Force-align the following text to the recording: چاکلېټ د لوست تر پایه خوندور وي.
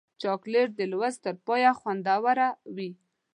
چاکلېټ 0.21 0.69
د 0.79 0.81
لوست 0.91 1.19
تر 1.25 1.35
پایه 1.45 1.71
خوندور 1.79 2.37
وي. 2.75 2.89